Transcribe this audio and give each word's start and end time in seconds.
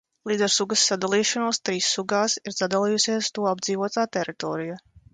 Līdz 0.29 0.43
ar 0.45 0.53
sugas 0.53 0.85
sadalīšanos 0.91 1.61
trīs 1.69 1.91
sugās, 1.97 2.39
ir 2.49 2.57
sadalījusies 2.57 3.33
to 3.39 3.49
apdzīvotā 3.55 4.11
teritorija. 4.19 4.85